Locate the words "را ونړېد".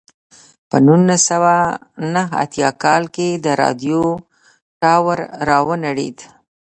5.47-6.17